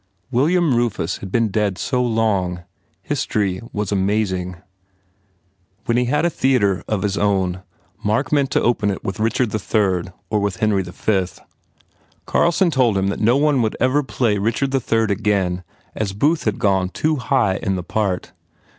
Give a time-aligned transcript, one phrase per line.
[0.31, 2.63] William Rufus had been dead so long.
[3.03, 4.55] History was amazing....
[5.85, 7.61] When he had a theatre of his own
[8.03, 11.25] Mark meant to open it with Richard III or with Henry V.
[12.25, 16.57] Carlson told him that no one would ever play Richard III again as Booth had
[16.57, 18.31] gone too high in the part.